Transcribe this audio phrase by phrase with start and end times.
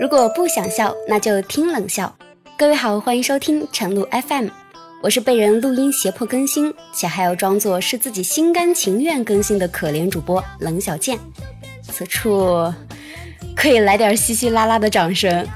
[0.00, 2.12] 如果不想笑，那就听冷笑。
[2.58, 4.48] 各位好，欢迎收听晨露 FM，
[5.00, 11.16] 我是被人录音胁迫更新，且还要装作是自己心甘情愿更新的可怜主播冷小贱。
[11.92, 12.74] 此处
[13.54, 15.46] 可以来点稀稀拉拉的掌声。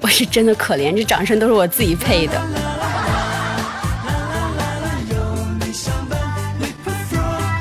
[0.00, 2.65] 我是真的可怜，这掌声都是我自己配的。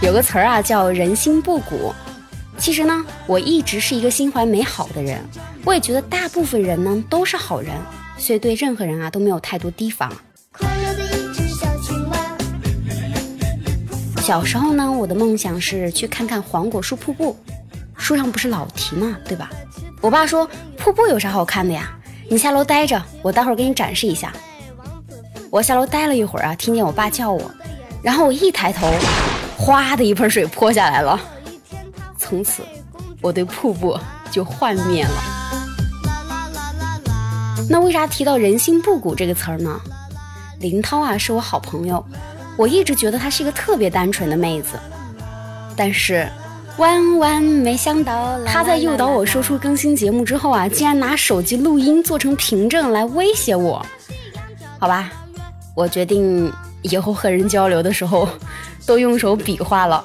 [0.05, 1.91] 有个词儿啊，叫人心不古。
[2.59, 5.19] 其实呢，我一直是一个心怀美好的人，
[5.63, 7.73] 我也觉得大部分人呢都是好人，
[8.15, 10.13] 所以对任何人啊都没有太多提防。
[14.21, 17.35] 小时候呢，我的梦想是去看看黄果树瀑布，
[17.97, 19.49] 书上不是老提嘛，对吧？
[20.01, 21.97] 我爸说瀑布有啥好看的呀？
[22.29, 24.31] 你下楼待着，我待会儿给你展示一下。
[25.49, 27.49] 我下楼待了一会儿啊，听见我爸叫我，
[28.03, 28.87] 然后我一抬头。
[29.57, 31.19] 哗的一盆水泼下来了，
[32.17, 32.61] 从此
[33.21, 33.97] 我对瀑布
[34.29, 35.23] 就幻灭了。
[37.69, 39.79] 那为啥提到人心不古这个词儿呢？
[40.59, 42.05] 林涛啊是我好朋友，
[42.57, 44.77] 我一直觉得她是一个特别单纯的妹子，
[45.75, 46.29] 但是
[46.77, 53.83] 万万没想到，她在诱导我说出更新节目之后啊，竟然拿手机录音做成凭证来威胁我。
[54.79, 55.09] 好吧，
[55.73, 56.51] 我决定
[56.83, 58.29] 以后和人交流的时候。
[58.85, 60.03] 都用手比划了。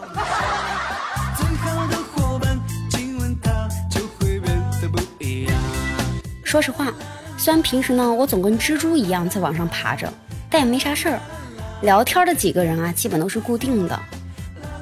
[6.42, 6.92] 说实话，
[7.38, 10.12] 虽然平时呢我总跟蜘蛛一样在网上爬着，
[10.50, 11.20] 但也没啥事儿。
[11.82, 13.98] 聊天的几个人啊，基本都是固定的。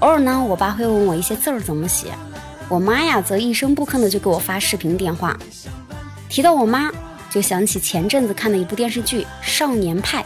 [0.00, 2.12] 偶尔呢，我爸会问我一些字儿怎么写，
[2.68, 5.36] 我妈呀则一声不吭的就给我发视频电话。
[6.28, 6.90] 提到我妈，
[7.30, 10.22] 就想起前阵子看的一部电视剧《少年派》。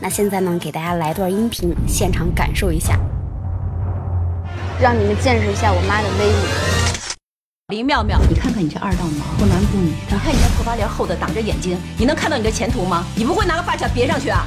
[0.00, 2.96] 那现在呢，给大家来段音频，现场感受一下，
[4.80, 6.36] 让你们见识一下我妈的威力。
[7.74, 13.04] 林妙妙，你看看你这二道毛，不男不女的，你看你那头发帘厚的挡着眼睛，你能看到你的前途吗？
[13.16, 14.46] 你不会拿个发卡别上去啊？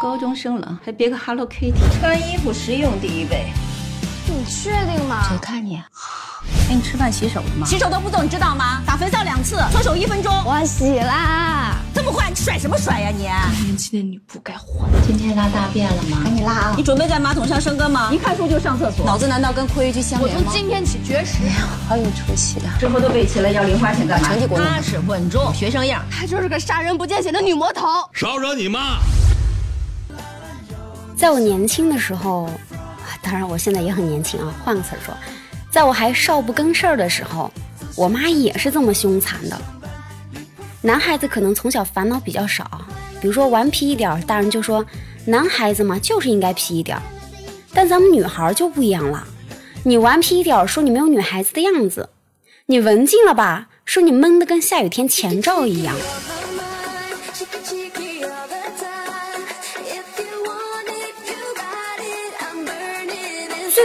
[0.00, 3.44] 高中生了还别个 Hello Kitty，穿衣服实用第一位。
[4.46, 5.26] 你确定吗？
[5.28, 5.82] 谁看你？
[6.68, 7.66] 哎，你吃饭洗手了吗？
[7.66, 8.80] 洗手都不做，你知道吗？
[8.86, 10.32] 打肥皂两次，搓手一分钟。
[10.44, 11.74] 我洗啦。
[11.92, 13.24] 这么快，你甩什么甩呀你？
[13.64, 14.88] 年轻的你不该慌。
[15.04, 16.18] 今天拉大便了吗？
[16.22, 16.74] 赶紧拉啊！
[16.76, 18.08] 你准备在马桶上生根吗？
[18.12, 20.42] 一看书就上厕所，脑子难道跟括约肌相连吗？
[20.44, 21.38] 我从今天起绝食。
[21.42, 22.68] 哎呀，好有出息的。
[22.78, 24.28] 之后都备齐了要零花钱干嘛？
[24.28, 26.04] 成绩踏实稳重，学生样。
[26.08, 27.86] 她就是个杀人不见血的女魔头。
[28.12, 28.98] 少惹你妈！
[31.16, 32.48] 在我年轻的时候。
[33.26, 34.54] 当然，我现在也很年轻啊。
[34.64, 35.12] 换个词儿说，
[35.68, 37.50] 在我还少不更事儿的时候，
[37.96, 39.60] 我妈也是这么凶残的。
[40.80, 42.86] 男孩子可能从小烦恼比较少，
[43.20, 44.86] 比如说顽皮一点，大人就说
[45.24, 46.96] 男孩子嘛就是应该皮一点。
[47.74, 49.26] 但咱们女孩就不一样了，
[49.82, 52.08] 你顽皮一点，说你没有女孩子的样子；
[52.66, 55.96] 你文静了吧，说你闷得跟下雨天前兆一样。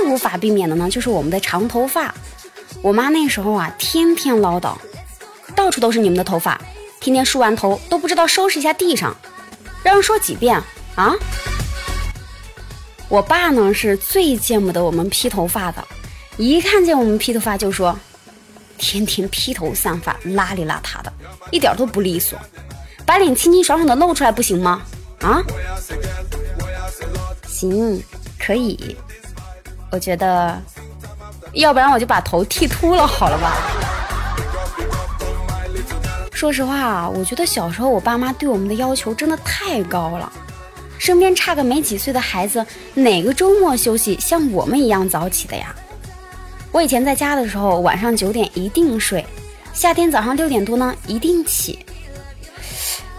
[0.06, 2.14] 无法避免的呢，就是我们的长头发。
[2.82, 4.76] 我妈那时候啊，天天唠叨，
[5.56, 6.60] 到处都是你们的头发，
[7.00, 9.16] 天天梳完头都不知道收拾一下地上，
[9.84, 10.62] 让人说几遍
[10.96, 11.14] 啊。
[13.10, 15.86] 我爸呢是最见不得我们披头发的，
[16.38, 17.98] 一看见我们披头发就说，
[18.78, 21.12] 天天披头散发，邋里邋遢的，
[21.52, 22.40] 一点都不利索，
[23.06, 24.82] 把脸清清爽爽的露出来不行吗？
[25.20, 25.44] 啊？
[27.46, 28.02] 行，
[28.40, 28.96] 可以。
[29.92, 30.60] 我觉得，
[31.54, 33.58] 要不然我就把头剃秃了，好了吧？
[36.32, 40.32] 说实话啊，我觉得小时候我爸妈对我们的要求真的太高了。
[40.98, 45.76] 身边差个没几岁的孩子，哪个周末休息像我们一样早起的呀？
[46.72, 49.26] 我以前在家的时候，晚上九点一定睡，
[49.74, 51.86] 夏天早上六点多呢一定起。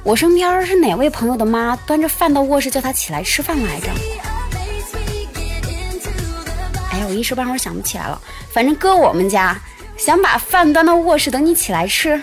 [0.03, 3.89] 我身边是哪位朋友的妈端着饭到卧室叫他起来吃饭来着？
[7.17, 8.21] 一时半会儿想不起来了，
[8.53, 9.61] 反正搁我们家，
[9.97, 12.21] 想把饭端到卧室等你起来吃，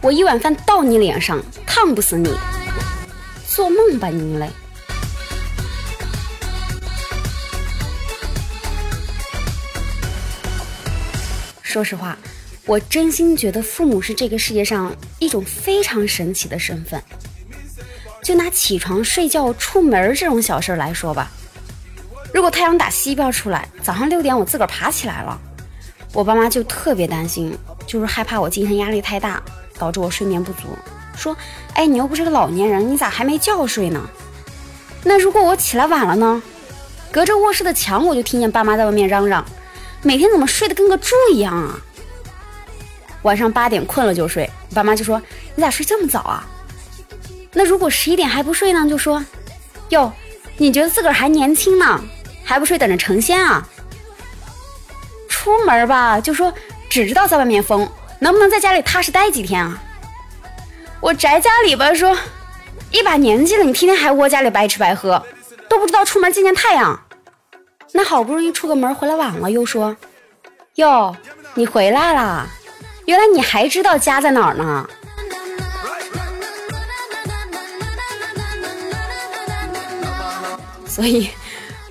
[0.00, 2.32] 我一碗饭倒你脸上，烫不死你，
[3.48, 4.48] 做梦吧您嘞！
[11.62, 12.16] 说实话，
[12.66, 17.02] 我真心觉得父母是这个世界上一种非常神奇的身份。
[18.22, 21.30] 就拿起床、睡觉、出门这种小事来说吧。
[22.34, 25.40] 如果太阳打西边出来，早上六点我自个儿爬起来了，
[26.12, 29.40] 我爸妈就特别担心，就是害怕我精神压力太大，
[29.78, 30.62] 导致我睡眠不足。
[31.16, 31.36] 说，
[31.74, 34.04] 哎，你又不是个老年人，你咋还没觉睡呢？
[35.04, 36.42] 那如果我起来晚了呢？
[37.12, 39.44] 隔着卧室的墙，我就听见爸妈在外面嚷嚷
[40.02, 41.78] ：“每天怎么睡得跟个猪一样啊？”
[43.22, 45.22] 晚上八点困了就睡，爸妈就说
[45.54, 46.44] ：“你咋睡这么早啊？”
[47.54, 48.88] 那如果十一点还不睡呢？
[48.88, 49.24] 就说
[49.90, 50.12] ：“哟，
[50.56, 52.02] 你觉得自个儿还年轻呢，
[52.44, 53.66] 还不睡等着成仙啊？”
[55.28, 56.52] 出门吧，就说
[56.88, 57.86] 只知道在外面疯，
[58.20, 59.78] 能不能在家里踏实待几天啊？
[61.00, 62.16] 我宅家里吧，说
[62.90, 65.22] 一把年纪了，你天天还窝家里白吃白喝，
[65.68, 66.98] 都不知道出门见见太阳。
[67.92, 69.94] 那好不容易出个门回来晚了，又说
[70.76, 71.14] 哟，
[71.52, 72.46] 你回来啦，
[73.04, 74.88] 原来你还知道家在哪儿呢。
[80.86, 81.28] 所以。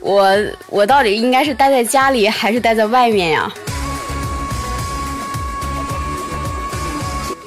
[0.04, 3.50] 我我到底应该是待在家里还是待在外面呀？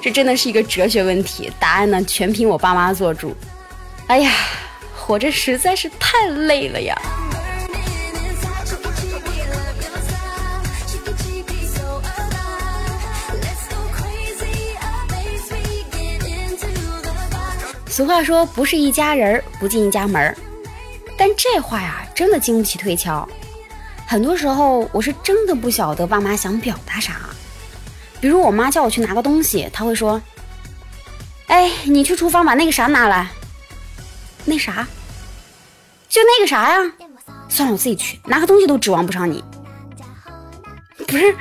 [0.01, 3.37] 这真的是一个哲学问题，答案呢全凭我爸妈做主。
[4.07, 4.33] 哎呀，
[4.97, 6.97] 活着实在是太累了呀！
[17.91, 20.35] 俗话说，不是一家人不进一家门
[21.19, 23.29] 但这话呀，真的经不起推敲。
[24.07, 27.21] 很多时候，我是真的不晓得爸妈想表达啥。
[28.23, 30.21] 比如我妈叫我去拿个东西，她会说
[31.49, 33.29] ：“哎，你去厨房把那个啥拿来。”
[34.47, 34.87] 那啥？
[36.09, 36.93] 就那个啥呀？
[37.51, 38.19] 算了，我自己去。
[38.25, 39.45] 拿个东西都指望不上你。
[41.07, 41.37] 不是，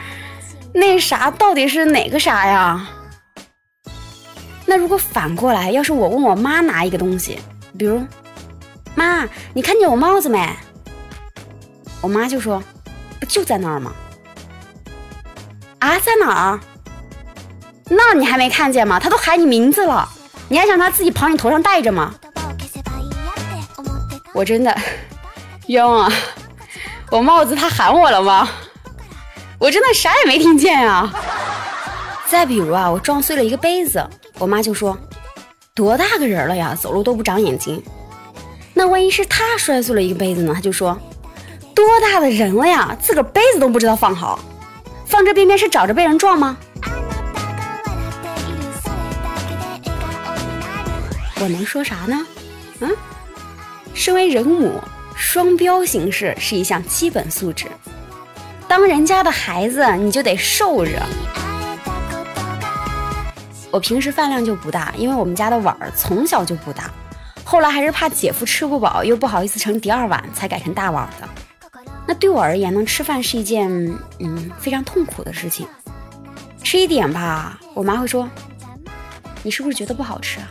[0.73, 2.85] 那啥到底是哪个啥呀？
[4.65, 7.39] 那如果反过来，要是我问我妈拿一个东西，
[7.77, 8.05] 比如……
[8.95, 10.49] 妈，你看见我帽子没？
[12.01, 12.61] 我妈就说
[13.19, 13.93] ：“不就在那儿吗？”
[15.79, 16.59] 啊，在哪儿？
[17.89, 18.99] 那你还没看见吗？
[18.99, 20.07] 他都喊你名字了，
[20.49, 22.13] 你还想他自己跑你头上戴着吗？
[24.33, 24.75] 我真的
[25.67, 26.11] 冤枉！
[27.11, 28.49] 我帽子他喊我了吗？
[29.59, 31.09] 我真的啥也没听见呀！
[32.27, 34.05] 再比如啊，我撞碎了一个杯子，
[34.39, 34.97] 我妈就说
[35.73, 37.81] ：“多大个人了呀，走路都不长眼睛。”
[38.73, 40.53] 那万一是他摔碎了一个杯子呢？
[40.53, 40.99] 他就说
[41.75, 44.39] ：“多大的人了呀，自个儿杯子都不知道放好，
[45.05, 46.57] 放这边边是找着被人撞吗？”
[51.41, 52.25] 我能说啥呢？
[52.79, 52.89] 嗯，
[53.93, 54.81] 身为人母，
[55.15, 57.67] 双标行事是一项基本素质。
[58.67, 60.91] 当人家的孩子，你就得受着。
[63.69, 66.89] 我平时饭量就不大，因为我们家的碗儿从小就不大。
[67.43, 71.27] 后来还是怕姐夫吃不饱，又不好意思盛第二碗，才改成大碗的。
[72.07, 73.69] 那对我而言呢，吃饭是一件
[74.19, 75.67] 嗯非常痛苦的事情。
[76.63, 78.29] 吃一点吧，我妈会说
[79.43, 80.47] ：“你是不是觉得不好吃啊？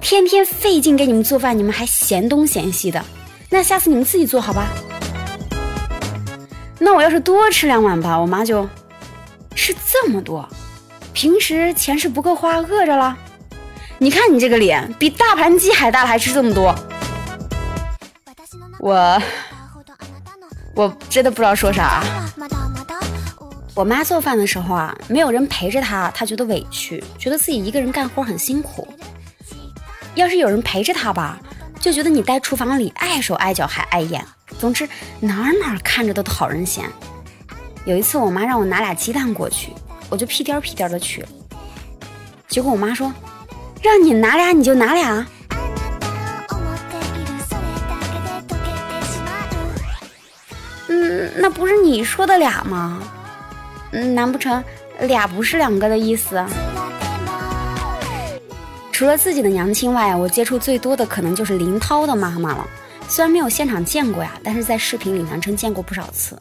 [0.00, 3.04] 天天费劲给你们做饭，你们还嫌东嫌西的。
[3.48, 4.68] 那下次你们自己做好吧。”
[6.78, 8.68] 那我要是多吃两碗吧，我妈就
[9.54, 10.48] 吃这么多，
[11.12, 13.16] 平时钱是不够花，饿着了。
[13.98, 16.74] 你看你这个脸，比大盘鸡还大，还吃这么多。
[18.78, 19.22] 我
[20.80, 22.02] 我真的不知道说啥。
[23.74, 28.88] 我妈做饭的时候啊，没有人陪着她，她觉得委屈，觉得自己一个人干活很辛苦。
[30.14, 31.38] 要是有人陪着她吧，
[31.78, 34.24] 就觉得你待厨房里碍手碍脚还碍眼。
[34.58, 34.88] 总之
[35.20, 36.86] 哪哪看着都讨人嫌。
[37.84, 39.74] 有一次我妈让我拿俩鸡蛋过去，
[40.08, 41.28] 我就屁颠屁颠的去了。
[42.48, 43.12] 结果我妈说。
[43.82, 45.26] 让你拿俩你就拿俩，
[51.36, 53.02] 那不是你说的俩吗？
[53.92, 54.62] 嗯，难不成
[55.00, 56.44] 俩不是两个的意思？
[58.92, 62.66] 除了自己的娘亲外，我接触最多的可能就是林涛的妈妈了。
[63.08, 66.40] 虽然没有现场见过呀，但是在视频里南称见过不少次。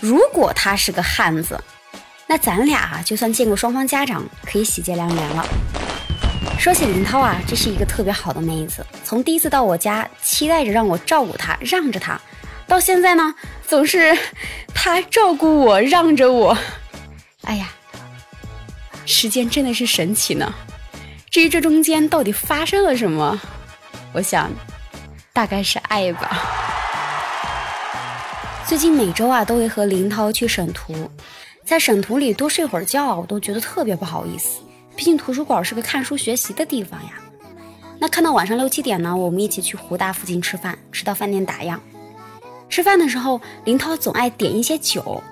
[0.00, 1.56] 如果他是个汉子，
[2.26, 5.46] 那咱俩就算见过双方家长，可以喜结良缘了。
[6.58, 8.84] 说起林涛啊，这是一个特别好的妹子。
[9.04, 12.20] 从第一次到我家，期待着让我照顾她，让着她，
[12.72, 13.34] 到现在呢，
[13.68, 14.16] 总是
[14.74, 16.56] 他照顾我，让着我。
[17.42, 17.68] 哎呀，
[19.04, 20.50] 时间真的是神奇呢。
[21.28, 23.38] 至于这中间到底发生了什么，
[24.14, 24.50] 我想，
[25.34, 26.30] 大概是爱吧。
[28.66, 31.10] 最近每周啊，都会和林涛去省图，
[31.66, 34.62] 在省图里多睡会儿觉，我都觉得特别不好意思。
[34.96, 37.20] 毕竟图书馆是个看书学习的地方呀。
[37.98, 41.78] 那看到晚上六七点呢，我们一起去湖大附近吃饭，吃到饭店打烊。
[42.72, 45.22] 吃饭的时候，林涛总爱点一些酒，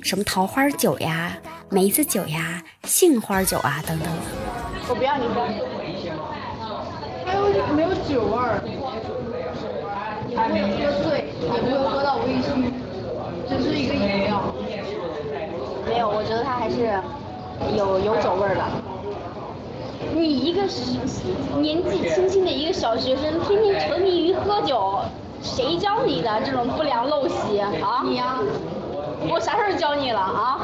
[0.00, 1.36] 什么桃花酒呀、
[1.68, 4.08] 梅子酒呀、杏花酒啊等等。
[4.88, 5.42] 我不要你喝。
[7.26, 8.38] 还有没有酒味？
[10.30, 12.70] 也不会喝醉，也不会喝到微醺，
[13.48, 14.54] 只是一个饮料。
[15.84, 16.94] 没有，我觉得它还是
[17.76, 18.62] 有有酒味儿的。
[20.14, 20.62] 你一个
[21.60, 25.00] 年纪轻轻的一个小学生，天天沉迷于喝酒，
[25.42, 28.02] 谁教你的这种不良陋习啊？
[28.04, 28.38] 你呀，
[29.28, 30.60] 我啥时候教你了啊？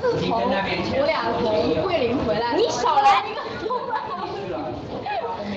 [0.00, 3.24] 自从我俩从桂林回来，你少来！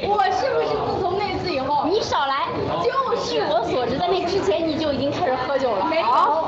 [0.03, 1.85] 我是不是自从那次以后？
[1.85, 2.47] 你少来！
[2.83, 5.85] 就是我所知，在那之前你就已经开始喝酒了。
[5.85, 6.47] 没有，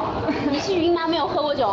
[0.52, 1.68] 你去云南没有喝过酒？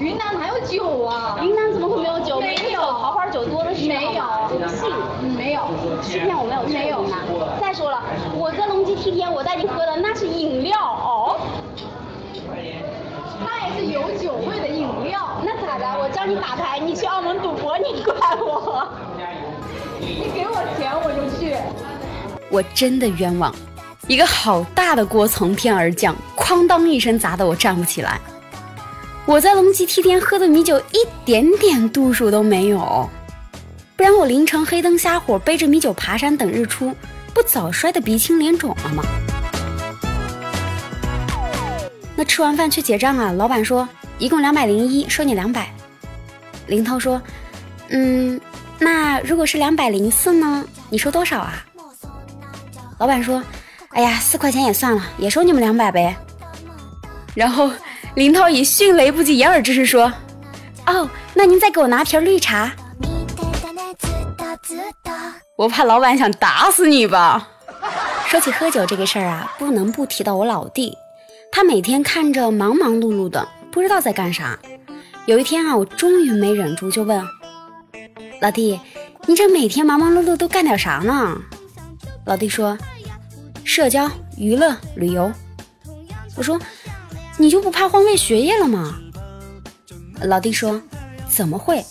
[0.00, 1.38] 云南哪有酒啊？
[1.42, 2.40] 云南怎么会没有酒？
[2.40, 3.88] 没有，桃花酒多的是。
[3.88, 4.90] 没有，不信。
[5.36, 5.62] 没有，
[6.02, 7.26] 欺骗我没有去云南。
[7.60, 8.00] 再说了，
[8.36, 11.36] 我在龙基梯田，我带你喝的那是饮料哦。
[13.40, 15.20] 那也是有酒味的饮料。
[15.42, 15.98] 那咋的？
[16.00, 18.86] 我教你打牌，你去澳门赌博，你怪我？
[19.98, 21.56] 你给我钱我就去。
[22.50, 23.52] 我真的冤枉，
[24.06, 28.20] 一个好大的锅从天而降，哐当一声砸得我站不起来。
[29.28, 33.06] 我在龙脊梯田喝的米酒一点点度数都没有，
[33.94, 36.94] 不然我凌晨黑灯瞎火背着米酒爬山等日出，
[37.34, 39.04] 不早摔得鼻青脸肿了吗？
[42.16, 43.86] 那吃完饭去结账啊，老板说
[44.18, 45.70] 一共两百零一，收你两百。
[46.66, 47.20] 林涛说，
[47.90, 48.40] 嗯，
[48.78, 50.64] 那如果是两百零四呢？
[50.88, 51.62] 你收多少啊？
[52.98, 53.44] 老板说，
[53.90, 56.16] 哎呀，四块钱也算了，也收你们两百呗。
[57.34, 57.70] 然后。
[58.14, 60.12] 林涛以迅雷不及掩耳之势说
[60.86, 62.72] ：“哦，那您再给我拿瓶绿茶。”
[65.56, 67.48] 我怕老板想打死你吧。
[68.26, 70.92] 说起喝酒这个事儿啊，不能不提到我老弟。
[71.50, 74.58] 他每天看着忙忙碌碌的，不知道在干啥。
[75.26, 77.22] 有一天啊，我终于没忍住，就问
[78.40, 78.78] 老弟
[79.26, 81.36] ：“你这每天忙忙碌碌都干点啥呢？”
[82.26, 82.76] 老弟说
[83.64, 85.30] ：“社交、娱乐、旅游。”
[86.36, 86.58] 我说。
[87.38, 88.98] 你就不怕荒废学业了吗？
[90.22, 90.82] 老弟说
[91.30, 91.84] ：“怎么会？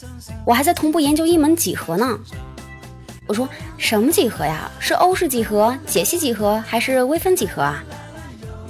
[0.45, 2.19] 我还在同步研究一门几何呢。”
[3.25, 4.69] 我说：“什么几何呀？
[4.77, 7.81] 是欧式几何、解析几何还是微分几何啊？”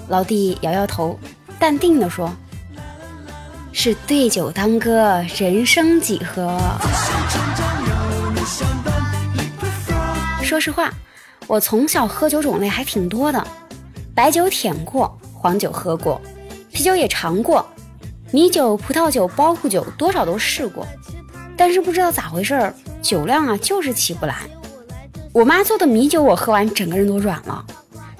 [0.07, 1.19] 老弟摇摇头，
[1.57, 2.31] 淡定地说
[3.73, 6.55] ：“是对酒当歌，人生几何。”
[10.43, 10.93] 说实话，
[11.47, 13.45] 我从小喝酒种类还挺多的，
[14.13, 16.21] 白酒舔过，黄酒喝过。
[16.77, 17.65] 啤酒也尝过，
[18.29, 20.87] 米酒、葡萄酒、包谷酒多少都试过，
[21.57, 24.35] 但是不知道咋回事儿，酒量啊就是起不来。
[25.33, 27.65] 我妈做的米酒我喝完，整个人都软了。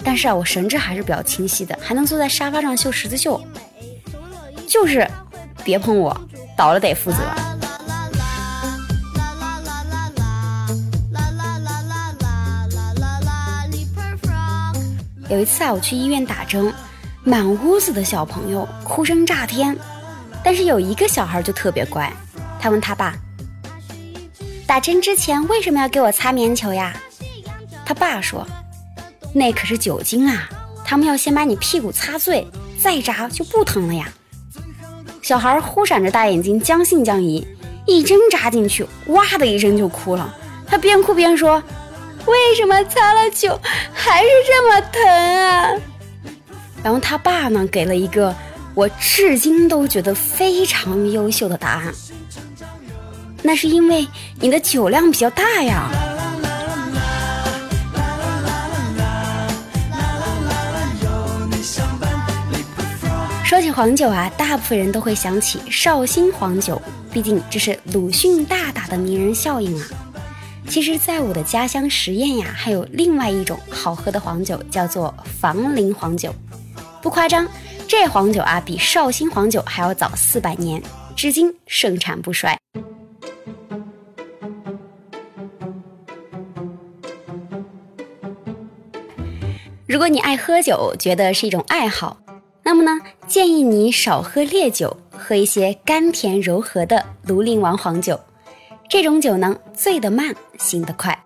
[0.03, 3.39] 但是啊，我神志还是比较清晰的，还能坐在沙发上绣十字绣。
[4.67, 5.07] 就是
[5.63, 6.19] 别碰我，
[6.57, 7.17] 倒了得负责。
[15.29, 16.73] 有一次啊，我去医院打针。
[17.27, 19.77] 满屋子的小朋友哭声炸天，
[20.41, 22.10] 但是有一个小孩就特别乖，
[22.57, 23.13] 他问他爸
[24.65, 26.96] ：“打针之前为什么要给我擦棉球呀？”
[27.86, 28.48] 他爸说
[29.36, 30.48] ：“那可是酒精啊，
[30.86, 32.48] 他们要先把你屁股擦醉，
[32.79, 34.07] 再扎就不疼了呀。”
[35.22, 37.46] 小孩忽闪着大眼睛，将信将疑，
[37.86, 40.34] 一针扎进去，哇的一声就哭了。
[40.65, 41.62] 他边哭边说
[42.25, 43.60] ：“为什么擦了酒
[43.93, 45.74] 还是这么疼啊？”
[46.88, 48.34] 然后他爸呢，给了一个
[48.74, 51.94] 我至今都觉得非常优秀的答案。
[53.41, 54.08] 那是因为
[54.39, 55.89] 你的酒量比较大呀。
[63.44, 69.86] 说起黄酒啊，大部分人都会想起绍兴黄酒，毕竟这是鲁迅大大的名人效应啊。
[70.70, 76.34] 其实，在我的家乡十堰呀，还有另外一种好喝的黄酒，叫做房陵黄酒。
[77.07, 77.47] 不夸张，
[77.87, 80.83] 这黄酒啊比绍兴黄酒还要早四百年，
[81.15, 82.59] 至今盛产不衰。
[89.87, 92.17] 如果你爱喝酒，觉得是一种爱好，
[92.61, 98.19] 那么呢，建议你少喝烈酒，喝一些甘甜柔和的庐陵王黄酒。
[98.89, 101.17] 这种酒呢，醉得慢，醒得快。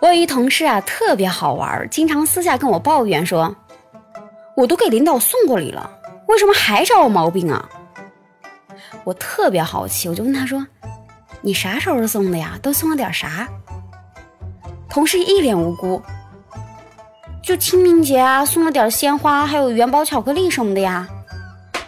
[0.00, 3.56] 我有一同事啊，特别好玩，经常私下跟我抱怨说。
[4.58, 5.88] 我都给领导送过礼了，
[6.26, 7.68] 为什么还找我毛病啊？
[9.04, 10.66] 我特别好奇，我就问他说
[11.40, 12.58] ：“你啥时候送的呀？
[12.60, 13.48] 都送了点啥？”
[14.90, 16.02] 同事一脸无辜
[17.40, 21.06] ：“就清明节啊，送了点鲜花，还有元宝巧克力什么的呀。”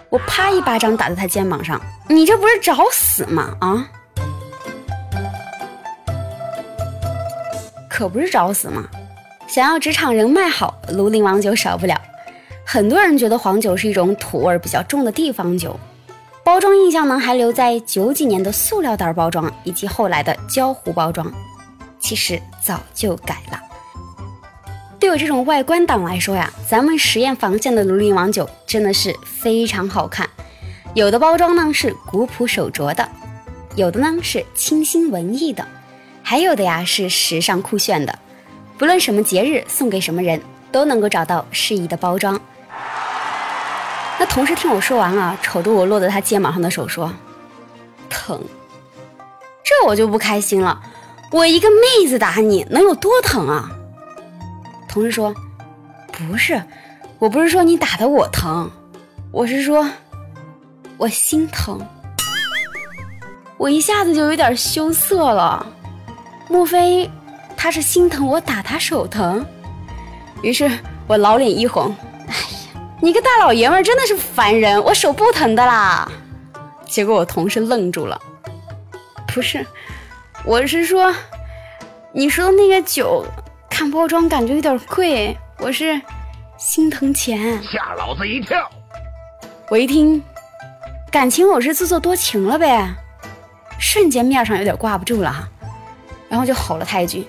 [0.09, 3.53] 我啪一巴掌打在他肩膀上：“你这不是找死吗？
[3.59, 3.85] 啊？
[7.89, 8.85] 可不是找死吗？
[9.49, 12.01] 想要职场人脉好，庐陵王酒少不了。
[12.73, 15.77] 很多人觉得黄酒是一种土味比较重的地方酒，
[16.45, 21.29] 包装印象呢还留在九几年的塑料袋包装以及后来的胶糊包装，
[21.99, 23.61] 其实早就改了。
[25.01, 30.31] 对我这种外观党来说呀，咱们实验房线的庐陵王酒真的是非常好看。
[30.95, 33.09] 有的包装呢是古朴手镯的，
[33.75, 35.67] 有的呢是清新文艺的，
[36.23, 38.17] 还有的呀是时尚酷炫的。
[38.79, 42.41] 不论什么节日送给什么人，都能够找到适宜的包装。
[44.19, 47.13] 那同事听我说完啊，瞅着我落在他肩膀上的手说
[48.11, 48.41] ：“疼。”
[49.65, 50.81] 这我就不开心了。
[51.31, 53.71] 我一个妹子打你能有多疼啊？
[54.89, 55.35] 同事说
[56.13, 56.63] ：“不是，
[57.19, 58.71] 我不是说你打的我疼，
[59.31, 59.89] 我是说，
[60.99, 61.81] 我心疼。”
[63.57, 65.65] 我一下子就有点羞涩了。
[66.49, 67.11] 莫非？
[67.57, 69.45] 他是心疼我打他手疼，
[70.43, 70.71] 于是
[71.07, 71.95] 我老脸一红，
[73.03, 76.11] 你个大老爷们儿真的是烦人，我手不疼的啦。
[76.87, 78.21] 结果我同事愣住了，
[79.29, 79.65] 不是，
[80.45, 81.15] 我是说，
[82.13, 83.25] 你说的那个酒，
[83.71, 85.99] 看包装感觉有点贵，我是
[86.59, 88.71] 心疼钱，吓老子一跳。
[89.71, 90.23] 我一听，
[91.11, 92.87] 感情我是自作多情了呗，
[93.79, 95.49] 瞬间面上有点挂不住了哈，
[96.29, 97.27] 然后就吼了他一句。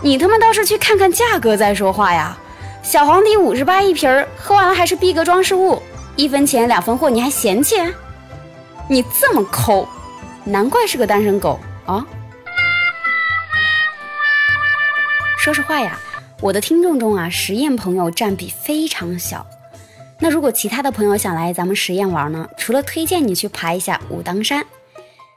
[0.00, 2.36] 你他妈倒是去看看价格再说话呀！
[2.84, 5.82] 小黄底五十八一瓶儿，喝完了还是逼格装饰物，
[6.16, 7.76] 一分钱两分货，你还嫌弃？
[8.88, 9.88] 你这么抠，
[10.44, 12.06] 难怪是个单身狗啊！
[15.38, 15.98] 说实话呀，
[16.42, 19.44] 我的听众中啊，实验朋友占比非常小。
[20.18, 24.62] 那如果其他的朋友想来咱们实验玩呢，除了推荐你去爬一下武当山，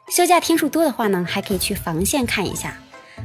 [0.09, 2.77] 休假天数多的话呢，还可以去房县看一下。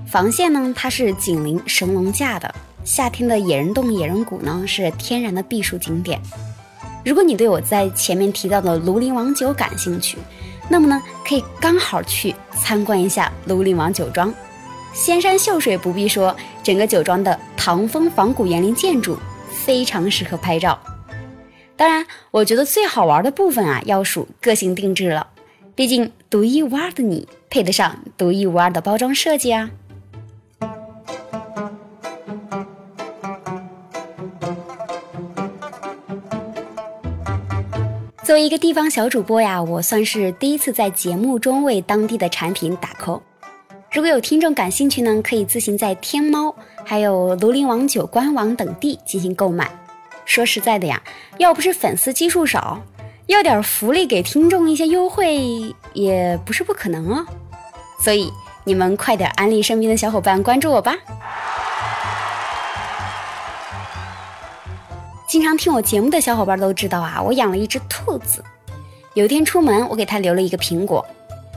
[0.07, 2.55] 房县呢，它是紧邻神农架的。
[2.85, 6.21] 夏天的野人洞、野人谷呢，是天然的避暑景点。
[7.05, 10.19] 如果你对我在前面提到的庐陵王酒感兴趣，
[10.69, 14.33] 那么呢，可以刚好去参观一下庐陵王酒庄。
[14.93, 19.17] 仙山秀水不必说，整个酒庄的唐风仿古园林建筑
[19.51, 20.79] 非常适合拍照。
[21.77, 25.29] 当然，我觉得最好玩的部分啊，要数个性定制了。
[25.75, 29.71] 毕竟独一无二的你，配得上独一无二的包装设计啊。
[38.25, 43.21] 作为一个地方小主播呀，我算是第一次在节目中为当地的产品打 call。
[43.91, 46.55] 如果有听众感兴趣呢，可以自行在天猫、
[46.85, 49.69] 还有庐陵王酒官网等地进行购买。
[50.25, 51.03] 说实在的呀，
[51.39, 52.81] 要不是粉丝基数少，
[53.27, 57.27] 要点福利给听众一些优惠也不是不可能哦。
[58.01, 58.33] 所以
[58.63, 60.97] 你们快点安利身边的小伙伴关注我吧。
[65.33, 68.45] 经常听我节目的小伙伴都知道啊，我养了一只兔子。
[69.15, 71.03] 有一天出门，我给它留了一个苹果，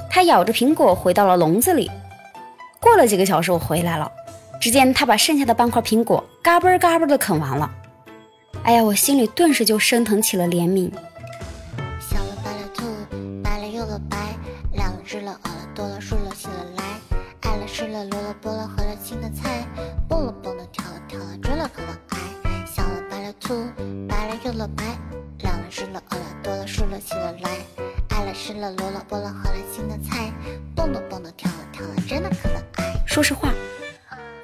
[0.09, 1.91] 它咬着苹果回到了笼子里。
[2.79, 4.09] 过了几个小时，我回来了，
[4.61, 7.69] 只见它把剩下的半块苹果嘎嘣嘎嘣的啃完了。
[8.63, 10.89] 哎呀，我心里顿时就升腾起了怜悯。
[11.99, 12.85] 小了白了兔，
[13.43, 14.17] 白了又了白，
[14.71, 16.24] 两只了饿了多了数了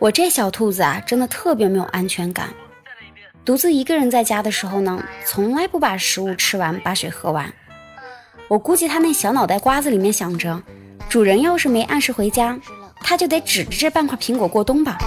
[0.02, 2.50] 我这小兔子啊，真的特别没有安全感。
[3.46, 7.54] 独自一个人在家的时候呢，从来不把食物吃完，把水喝完。
[8.48, 10.60] 我估计它那小脑袋瓜子里面想着，
[11.08, 12.60] 主人要是没按时回家，
[13.04, 14.98] 它就得指着这半块苹果过冬吧。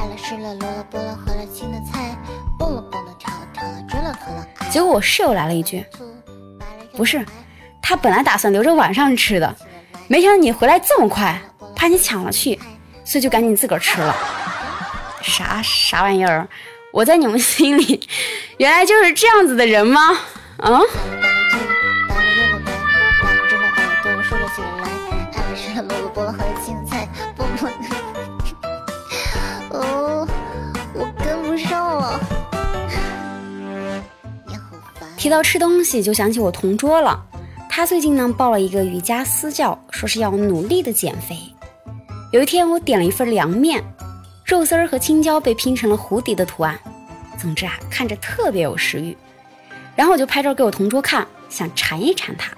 [4.71, 5.85] 结果我室友来了一句
[6.95, 7.27] ：“不是，
[7.83, 9.57] 他本来打算留着晚上吃的，
[10.07, 11.37] 没想到你回来这么快，
[11.75, 12.57] 怕你抢了去，
[13.05, 14.15] 所以就赶紧自个儿吃了。
[15.25, 16.47] 啥啥玩意儿？
[16.93, 18.07] 我在你们心里
[18.59, 20.01] 原来就是这样子的人吗？
[20.59, 20.81] 啊？”
[35.17, 37.25] 提到吃东西，就想起我同桌了。
[37.69, 41.35] 他最近呢报了一个瑜伽私教，说是要努力的减肥。
[42.31, 43.83] 有一天我点了一份凉面，
[44.45, 46.79] 肉丝儿和青椒被拼成了蝴蝶的图案。
[47.39, 49.17] 总之啊，看着特别有食欲。
[49.97, 52.53] 然后我就拍照给我同桌看，想馋一馋他。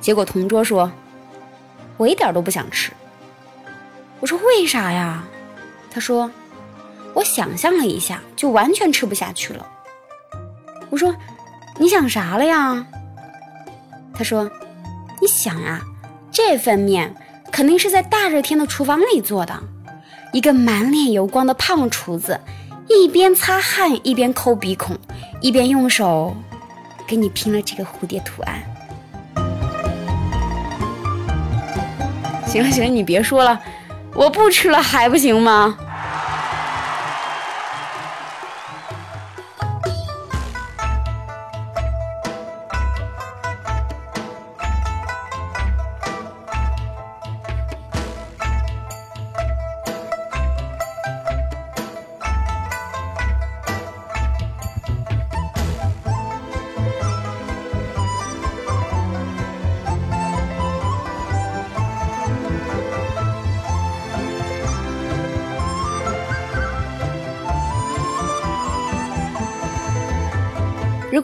[0.00, 0.90] 结果同桌说
[1.98, 2.92] ：“我一点都不想吃。”
[4.20, 5.24] 我说：“为啥呀？”
[5.90, 6.30] 他说
[7.14, 9.66] ：“我想象了一下，就完全吃不下去了。
[10.90, 11.14] 我说
[11.78, 12.86] ：“你想啥了呀？”
[14.14, 14.50] 他说
[15.20, 15.80] ：“你想啊，
[16.30, 17.14] 这份面
[17.50, 19.62] 肯定是在大热天的厨房里做的。
[20.32, 22.38] 一个满脸油光的胖厨子，
[22.88, 24.96] 一边擦汗一边抠鼻孔，
[25.40, 26.36] 一边用手
[27.06, 28.62] 给你拼了这个蝴蝶图案。”
[32.46, 33.60] 行了行了，你别说了，
[34.14, 35.76] 我不吃了还不行吗？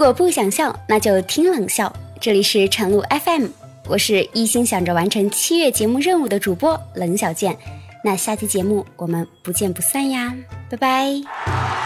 [0.05, 1.91] 果不想笑，那就听冷笑。
[2.21, 3.47] 这里是晨露 FM，
[3.87, 7.57] 我是一心想着完成七月节目任务的主播冷小贱。
[8.05, 10.35] 那下期节目我们不见不散呀，
[10.69, 11.84] 拜拜。